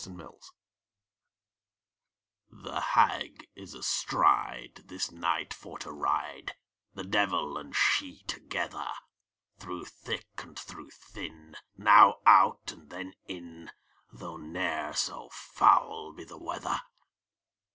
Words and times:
THE 0.03 0.09
HAG 0.09 0.43
The 2.49 2.81
Hag 2.95 3.47
is 3.55 3.75
astride, 3.75 4.81
This 4.85 5.11
night 5.11 5.53
for 5.53 5.77
to 5.77 5.91
ride, 5.91 6.55
The 6.95 7.03
devil 7.03 7.55
and 7.55 7.75
she 7.75 8.23
together; 8.23 8.87
Through 9.59 9.85
thick 9.85 10.25
and 10.39 10.57
through 10.57 10.89
thin, 10.89 11.55
Now 11.77 12.15
out, 12.25 12.71
and 12.71 12.89
then 12.89 13.13
in, 13.27 13.69
Though 14.11 14.37
ne'er 14.37 14.93
so 14.93 15.29
foul 15.29 16.13
be 16.13 16.23
the 16.23 16.39
weather. 16.39 16.81